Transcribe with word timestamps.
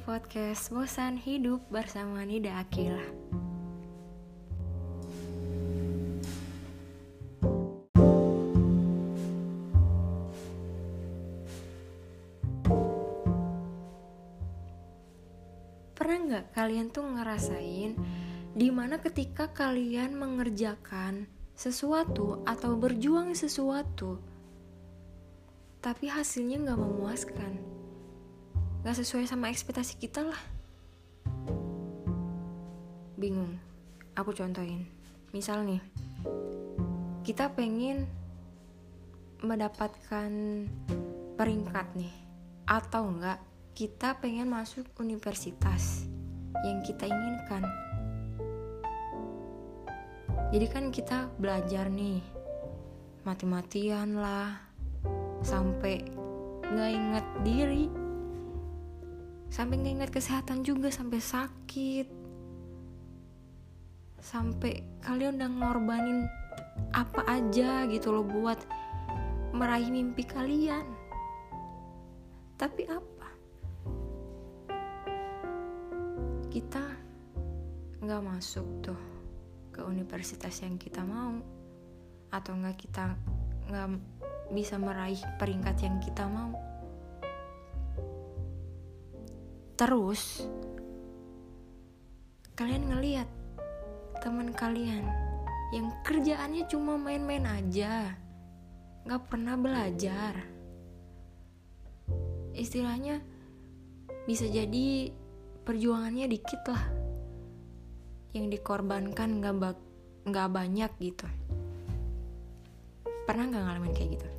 podcast 0.00 0.68
Bosan 0.72 1.16
Hidup 1.16 1.64
bersama 1.72 2.20
Nida 2.24 2.60
Akila. 2.60 3.00
Pernah 15.96 16.18
nggak 16.24 16.46
kalian 16.52 16.88
tuh 16.92 17.04
ngerasain 17.04 17.96
di 18.52 18.68
mana 18.72 19.00
ketika 19.00 19.52
kalian 19.52 20.16
mengerjakan 20.16 21.28
sesuatu 21.56 22.44
atau 22.44 22.76
berjuang 22.76 23.32
sesuatu, 23.32 24.20
tapi 25.84 26.08
hasilnya 26.12 26.64
nggak 26.64 26.80
memuaskan, 26.80 27.75
nggak 28.86 29.02
sesuai 29.02 29.26
sama 29.26 29.50
ekspektasi 29.50 29.98
kita 29.98 30.22
lah. 30.22 30.42
Bingung, 33.18 33.58
aku 34.14 34.30
contohin. 34.30 34.86
Misal 35.34 35.66
nih, 35.66 35.82
kita 37.26 37.50
pengen 37.50 38.06
mendapatkan 39.42 40.30
peringkat 41.34 41.86
nih, 41.98 42.14
atau 42.70 43.10
enggak 43.10 43.42
kita 43.74 44.22
pengen 44.22 44.54
masuk 44.54 44.86
universitas 45.02 46.06
yang 46.62 46.80
kita 46.86 47.10
inginkan 47.10 47.66
jadi 50.54 50.66
kan 50.70 50.88
kita 50.94 51.28
belajar 51.36 51.90
nih 51.90 52.22
mati-matian 53.26 54.16
lah 54.16 54.56
sampai 55.42 56.00
nggak 56.66 56.90
inget 56.90 57.26
diri 57.44 58.05
sampai 59.50 59.78
nggak 59.80 59.94
inget 60.00 60.10
kesehatan 60.12 60.66
juga 60.66 60.90
sampai 60.90 61.20
sakit. 61.22 62.08
Sampai 64.20 64.82
kalian 65.06 65.38
udah 65.38 65.50
ngorbanin 65.50 66.26
apa 66.92 67.22
aja 67.28 67.86
gitu 67.86 68.10
loh 68.10 68.26
buat 68.26 68.58
meraih 69.54 69.88
mimpi 69.88 70.26
kalian. 70.26 70.84
Tapi 72.56 72.82
apa? 72.88 73.28
Kita 76.50 76.84
nggak 78.02 78.22
masuk 78.22 78.66
tuh 78.80 79.00
ke 79.72 79.84
universitas 79.84 80.56
yang 80.64 80.80
kita 80.80 81.04
mau 81.04 81.36
atau 82.32 82.52
nggak 82.56 82.76
kita 82.80 83.12
nggak 83.68 83.88
bisa 84.54 84.78
meraih 84.78 85.18
peringkat 85.36 85.76
yang 85.82 85.98
kita 85.98 86.24
mau 86.30 86.54
terus 89.76 90.48
kalian 92.56 92.88
ngeliat 92.88 93.28
teman 94.24 94.48
kalian 94.56 95.04
yang 95.76 95.92
kerjaannya 96.00 96.64
cuma 96.72 96.96
main-main 96.96 97.44
aja 97.44 98.16
nggak 99.04 99.22
pernah 99.28 99.54
belajar. 99.54 100.34
Istilahnya 102.56 103.20
bisa 104.24 104.48
jadi 104.48 105.12
perjuangannya 105.62 106.26
dikit 106.26 106.62
lah 106.72 106.84
yang 108.32 108.48
dikorbankan 108.48 109.44
nggak 109.44 109.76
nggak 110.24 110.48
banyak 110.48 110.90
gitu. 111.04 111.28
Pernah 113.28 113.44
nggak 113.52 113.62
ngalamin 113.62 113.92
kayak 113.92 114.10
gitu 114.16 114.35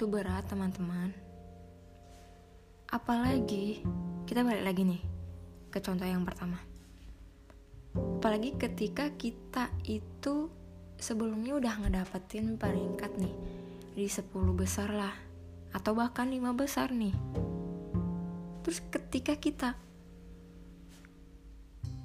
itu 0.00 0.08
berat 0.08 0.48
teman-teman. 0.48 1.12
Apalagi 2.88 3.84
kita 4.24 4.40
balik 4.40 4.64
lagi 4.64 4.88
nih 4.88 5.02
ke 5.68 5.76
contoh 5.76 6.08
yang 6.08 6.24
pertama. 6.24 6.56
Apalagi 7.92 8.56
ketika 8.56 9.12
kita 9.12 9.68
itu 9.84 10.48
sebelumnya 10.96 11.52
udah 11.60 11.84
ngedapetin 11.84 12.56
peringkat 12.56 13.12
nih 13.20 13.36
di 13.92 14.08
10 14.08 14.24
besar 14.56 14.88
lah 14.88 15.12
atau 15.76 15.92
bahkan 15.92 16.32
5 16.32 16.48
besar 16.56 16.96
nih. 16.96 17.12
Terus 18.64 18.80
ketika 18.88 19.36
kita 19.36 19.76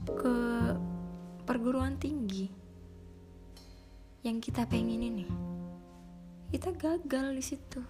ke 0.04 0.36
perguruan 1.48 1.96
tinggi 1.96 2.52
yang 4.28 4.44
kita 4.44 4.68
pengen 4.68 5.00
ini 5.00 5.55
kita 6.56 6.72
gagal 6.72 7.36
di 7.36 7.44
situ. 7.44 7.84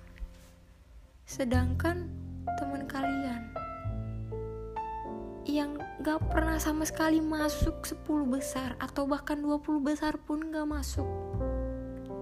Sedangkan 1.21 2.09
teman 2.57 2.89
kalian 2.89 3.53
yang 5.45 5.77
gak 6.01 6.25
pernah 6.33 6.57
sama 6.57 6.81
sekali 6.81 7.21
masuk 7.21 7.85
10 7.85 8.25
besar 8.25 8.73
atau 8.81 9.05
bahkan 9.05 9.37
20 9.37 9.85
besar 9.85 10.17
pun 10.17 10.49
gak 10.49 10.65
masuk. 10.65 11.05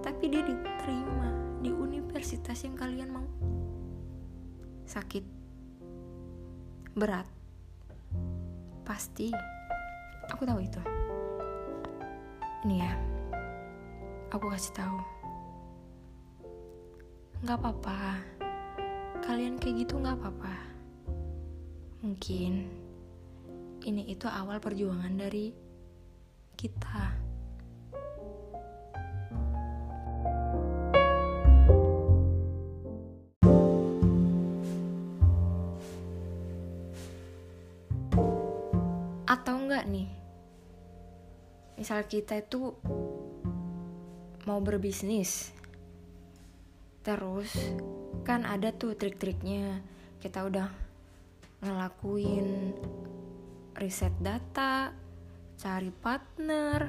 Tapi 0.04 0.28
dia 0.28 0.44
diterima 0.44 1.32
di 1.64 1.72
universitas 1.72 2.60
yang 2.60 2.76
kalian 2.76 3.08
mau. 3.08 3.24
Sakit. 4.84 5.24
Berat. 6.92 7.24
Pasti. 8.84 9.32
Aku 10.28 10.44
tahu 10.44 10.60
itu. 10.60 10.80
Ini 12.68 12.84
ya. 12.84 12.92
Aku 14.28 14.52
kasih 14.52 14.76
tahu 14.76 15.13
nggak 17.44 17.60
apa-apa 17.60 18.24
kalian 19.20 19.60
kayak 19.60 19.84
gitu 19.84 20.00
nggak 20.00 20.16
apa-apa 20.16 20.54
mungkin 22.00 22.84
ini 23.84 24.08
itu 24.08 24.24
awal 24.24 24.64
perjuangan 24.64 25.12
dari 25.12 25.52
kita. 26.56 27.04
Atau 39.28 39.54
enggak 39.60 39.84
nih? 39.90 40.08
Misal 41.76 42.06
kita 42.08 42.40
itu 42.40 42.72
mau 44.48 44.60
berbisnis. 44.64 45.53
Terus 47.04 47.52
kan 48.24 48.48
ada 48.48 48.72
tuh 48.72 48.96
trik-triknya. 48.96 49.84
Kita 50.18 50.48
udah 50.48 50.72
ngelakuin 51.60 52.72
riset 53.76 54.16
data, 54.24 54.88
cari 55.60 55.92
partner, 55.92 56.88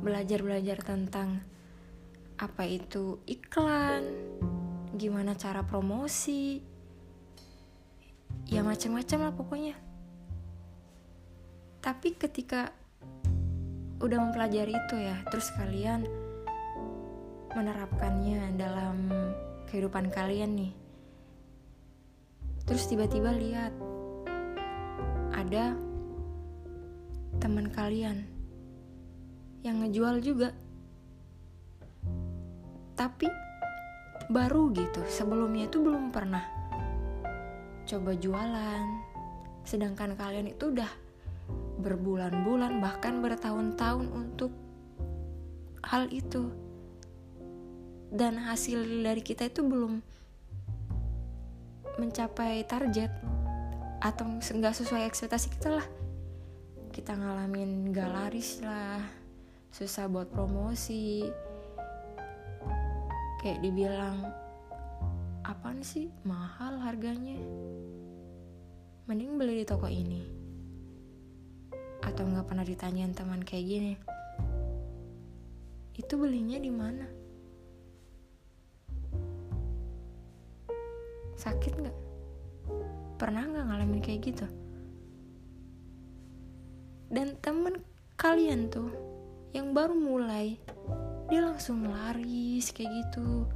belajar-belajar 0.00 0.80
tentang 0.80 1.44
apa 2.40 2.64
itu 2.64 3.20
iklan, 3.28 4.08
gimana 4.96 5.36
cara 5.36 5.60
promosi, 5.60 6.64
ya 8.48 8.64
macam-macam 8.64 9.18
lah 9.20 9.34
pokoknya. 9.36 9.76
Tapi 11.84 12.16
ketika 12.16 12.72
udah 14.00 14.18
mempelajari 14.20 14.72
itu 14.72 14.96
ya, 14.96 15.20
terus 15.28 15.52
kalian 15.60 16.08
menerapkannya 17.54 18.54
dalam 18.54 19.10
kehidupan 19.70 20.10
kalian 20.10 20.54
nih. 20.54 20.72
Terus 22.66 22.86
tiba-tiba 22.86 23.34
lihat 23.34 23.74
ada 25.34 25.74
teman 27.42 27.66
kalian 27.72 28.22
yang 29.66 29.82
ngejual 29.82 30.22
juga. 30.22 30.54
Tapi 32.94 33.26
baru 34.30 34.70
gitu 34.76 35.02
sebelumnya 35.10 35.66
itu 35.66 35.82
belum 35.82 36.14
pernah 36.14 36.44
coba 37.88 38.14
jualan. 38.14 38.86
Sedangkan 39.66 40.14
kalian 40.14 40.54
itu 40.54 40.70
udah 40.70 40.90
berbulan-bulan 41.80 42.78
bahkan 42.78 43.18
bertahun-tahun 43.24 44.06
untuk 44.12 44.52
hal 45.82 46.06
itu 46.12 46.69
dan 48.10 48.42
hasil 48.42 48.82
dari 49.06 49.22
kita 49.22 49.46
itu 49.46 49.62
belum 49.62 50.02
mencapai 51.94 52.66
target 52.66 53.14
atau 54.02 54.26
nggak 54.26 54.74
sesuai 54.74 55.06
ekspektasi 55.06 55.46
kita 55.54 55.78
lah. 55.78 55.86
Kita 56.90 57.14
ngalamin 57.14 57.94
gak 57.94 58.10
laris 58.10 58.58
lah 58.66 58.98
susah 59.70 60.10
buat 60.10 60.26
promosi. 60.34 61.22
Kayak 63.40 63.62
dibilang 63.62 64.26
apaan 65.46 65.80
sih? 65.86 66.10
Mahal 66.26 66.82
harganya. 66.82 67.38
Mending 69.06 69.38
beli 69.38 69.62
di 69.62 69.64
toko 69.64 69.86
ini. 69.86 70.26
Atau 72.02 72.26
nggak 72.26 72.46
pernah 72.50 72.66
ditanyain 72.66 73.14
teman 73.14 73.46
kayak 73.46 73.64
gini. 73.70 73.94
Itu 75.94 76.18
belinya 76.18 76.58
di 76.58 76.72
mana 76.74 77.19
sakit 81.40 81.72
nggak? 81.80 81.98
Pernah 83.16 83.48
nggak 83.48 83.64
ngalamin 83.66 84.00
kayak 84.04 84.20
gitu? 84.28 84.46
Dan 87.08 87.40
temen 87.40 87.80
kalian 88.20 88.68
tuh 88.68 88.92
yang 89.56 89.72
baru 89.72 89.96
mulai 89.96 90.60
dia 91.26 91.40
langsung 91.42 91.88
laris 91.88 92.70
kayak 92.70 92.92
gitu 92.92 93.48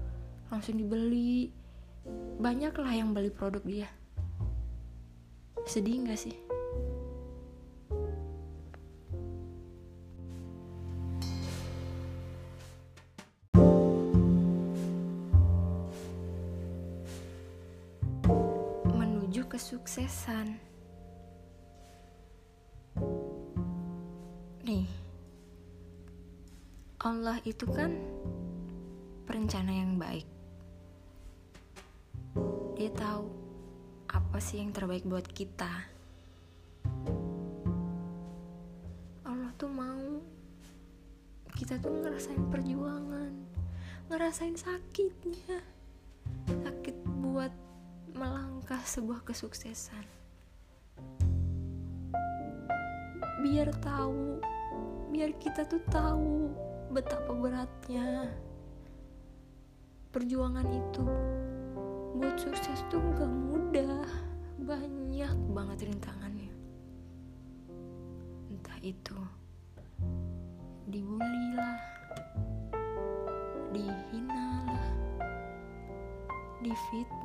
langsung 0.48 0.80
dibeli. 0.80 1.52
Banyak 2.40 2.76
lah 2.76 2.92
yang 2.92 3.12
beli 3.12 3.28
produk 3.28 3.62
dia. 3.64 3.88
Sedih 5.64 6.04
nggak 6.04 6.20
sih 6.20 6.43
kesuksesan. 19.54 20.58
Nih 24.66 24.90
Allah 26.98 27.38
itu 27.46 27.62
kan 27.70 27.94
perencana 29.30 29.70
yang 29.70 29.94
baik. 29.94 30.26
Dia 32.74 32.90
tahu 32.98 33.30
apa 34.10 34.42
sih 34.42 34.58
yang 34.58 34.74
terbaik 34.74 35.06
buat 35.06 35.22
kita. 35.30 35.70
Allah 39.22 39.54
tuh 39.54 39.70
mau 39.70 40.18
kita 41.54 41.78
tuh 41.78 41.94
ngerasain 42.02 42.42
perjuangan 42.50 43.30
ngerasain 44.10 44.58
sakitnya. 44.58 45.62
Sakit 46.50 47.06
buat 47.22 47.54
melangkah 48.14 48.78
sebuah 48.86 49.26
kesuksesan. 49.26 50.06
Biar 53.42 53.74
tahu 53.82 54.38
biar 55.10 55.34
kita 55.42 55.66
tuh 55.66 55.82
tahu 55.90 56.50
betapa 56.94 57.34
beratnya 57.34 58.30
perjuangan 60.14 60.66
itu. 60.70 61.06
Buat 62.14 62.38
sukses 62.38 62.78
tuh 62.86 63.02
gak 63.18 63.30
mudah. 63.30 64.06
Banyak 64.62 65.34
banget 65.50 65.90
rintangannya. 65.90 66.54
Entah 68.54 68.78
itu 68.80 69.18
dibully 70.86 71.58
lah 71.58 71.80
dihina 73.74 74.48
lah 74.70 74.88
difitnah 76.62 77.23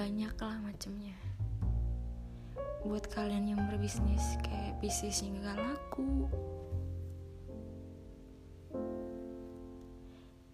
banyak 0.00 0.32
lah 0.40 0.56
macamnya 0.64 1.12
buat 2.88 3.04
kalian 3.12 3.52
yang 3.52 3.60
berbisnis 3.68 4.40
kayak 4.40 4.80
bisnisnya 4.80 5.36
gak 5.44 5.60
laku. 5.60 6.24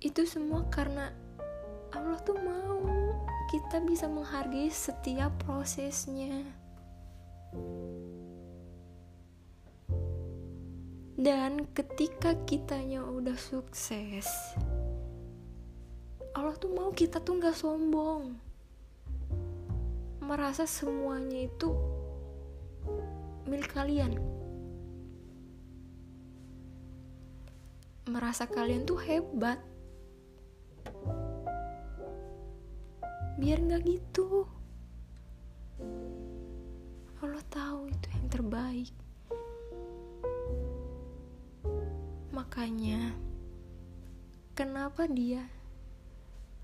Itu 0.02 0.26
semua 0.26 0.66
karena 0.66 1.14
Allah 1.94 2.18
tuh 2.26 2.34
mau 2.42 2.82
kita 3.54 3.86
bisa 3.86 4.10
menghargai 4.10 4.66
setiap 4.66 5.30
prosesnya. 5.46 6.42
Dan 11.14 11.70
ketika 11.70 12.34
kitanya 12.50 13.06
udah 13.06 13.38
sukses 13.38 14.26
Allah 16.34 16.58
tuh 16.58 16.74
mau 16.74 16.90
kita 16.90 17.22
tuh 17.22 17.38
gak 17.38 17.54
sombong 17.54 18.45
merasa 20.26 20.66
semuanya 20.66 21.46
itu 21.46 21.70
milik 23.46 23.70
kalian. 23.70 24.18
Merasa 28.10 28.50
kalian 28.50 28.82
tuh 28.82 28.98
hebat. 29.06 29.62
Biar 33.38 33.62
nggak 33.62 33.86
gitu. 33.86 34.50
Allah 37.22 37.44
tahu 37.46 37.86
itu 37.86 38.06
yang 38.10 38.26
terbaik. 38.26 38.94
Makanya 42.34 43.14
kenapa 44.58 45.06
dia 45.06 45.46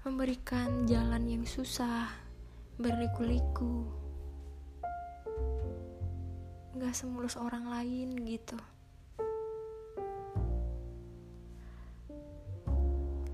memberikan 0.02 0.82
jalan 0.90 1.30
yang 1.30 1.46
susah 1.46 2.21
berliku-liku. 2.80 3.88
Gak 6.78 6.94
semulus 6.96 7.36
orang 7.36 7.68
lain 7.68 8.16
gitu. 8.24 8.56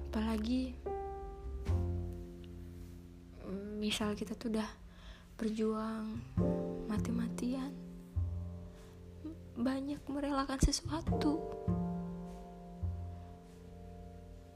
Apalagi 0.08 0.74
misal 3.78 4.18
kita 4.18 4.34
tuh 4.34 4.50
udah 4.50 4.70
berjuang 5.38 6.18
mati-matian 6.90 7.70
banyak 9.58 9.98
merelakan 10.06 10.58
sesuatu. 10.62 11.38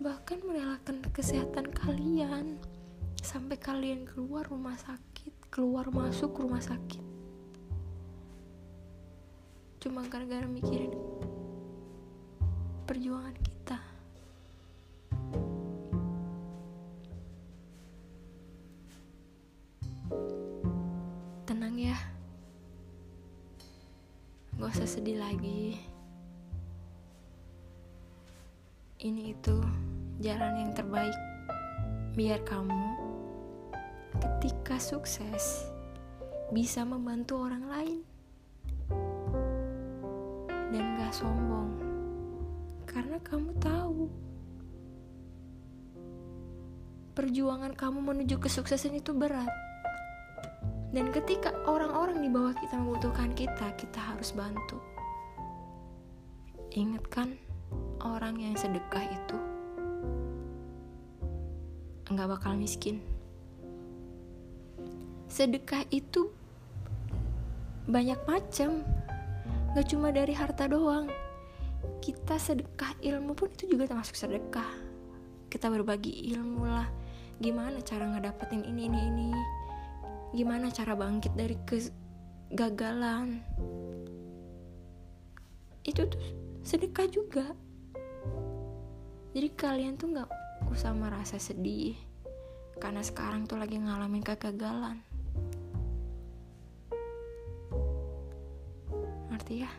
Bahkan 0.02 0.38
merelakan 0.42 1.02
kesehatan 1.14 1.70
kalian 1.70 2.58
sampai 3.22 3.56
kalian 3.56 4.04
keluar 4.04 4.44
rumah 4.50 4.74
sakit 4.74 5.12
keluar 5.52 5.92
masuk 5.92 6.32
rumah 6.40 6.64
sakit. 6.64 7.04
Cuma 9.84 10.00
gara-gara 10.08 10.48
mikirin 10.48 10.96
perjuangan 12.88 13.36
kita. 13.36 13.78
Tenang 21.44 21.76
ya. 21.76 22.00
Gak 24.56 24.72
usah 24.72 24.88
sedih 24.88 25.20
lagi. 25.20 25.76
Ini 29.04 29.36
itu 29.36 29.60
jalan 30.24 30.64
yang 30.64 30.72
terbaik. 30.72 31.18
Biar 32.16 32.40
kamu 32.48 33.01
ketika 34.22 34.78
sukses 34.78 35.66
bisa 36.54 36.86
membantu 36.86 37.42
orang 37.42 37.64
lain 37.66 37.98
dan 40.70 40.84
gak 40.94 41.10
sombong. 41.10 41.74
Karena 42.86 43.18
kamu 43.18 43.50
tahu 43.58 44.06
perjuangan 47.18 47.74
kamu 47.74 47.98
menuju 47.98 48.38
kesuksesan 48.38 49.02
itu 49.02 49.10
berat. 49.10 49.50
Dan 50.92 51.10
ketika 51.10 51.50
orang-orang 51.66 52.22
di 52.22 52.30
bawah 52.30 52.54
kita 52.54 52.78
membutuhkan 52.78 53.34
kita 53.34 53.74
kita 53.74 53.98
harus 53.98 54.30
bantu. 54.36 54.78
Ingat 56.78 57.04
kan 57.10 57.28
orang 58.06 58.38
yang 58.38 58.54
sedekah 58.54 59.02
itu 59.02 59.38
nggak 62.12 62.28
bakal 62.28 62.52
miskin 62.52 63.00
sedekah 65.32 65.88
itu 65.88 66.28
banyak 67.88 68.20
macam. 68.28 68.84
Nggak 69.72 69.86
cuma 69.88 70.12
dari 70.12 70.36
harta 70.36 70.68
doang. 70.68 71.08
Kita 72.04 72.36
sedekah 72.36 72.92
ilmu 73.00 73.32
pun 73.32 73.48
itu 73.48 73.72
juga 73.72 73.88
termasuk 73.88 74.12
sedekah. 74.12 74.68
Kita 75.48 75.72
berbagi 75.72 76.28
ilmu 76.36 76.68
lah. 76.68 76.84
Gimana 77.40 77.80
cara 77.80 78.12
ngedapetin 78.12 78.60
ini 78.68 78.92
ini 78.92 79.00
ini? 79.08 79.30
Gimana 80.36 80.68
cara 80.68 80.92
bangkit 80.92 81.32
dari 81.32 81.56
kegagalan? 81.64 83.40
Itu 85.80 86.12
tuh 86.12 86.20
sedekah 86.60 87.08
juga. 87.08 87.56
Jadi 89.32 89.48
kalian 89.56 89.96
tuh 89.96 90.12
nggak 90.12 90.28
usah 90.68 90.92
merasa 90.92 91.40
sedih. 91.40 91.96
Karena 92.76 93.00
sekarang 93.00 93.48
tuh 93.48 93.56
lagi 93.56 93.80
ngalamin 93.80 94.20
kegagalan 94.20 95.11
ya. 99.52 99.70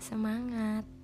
Semangat 0.00 0.95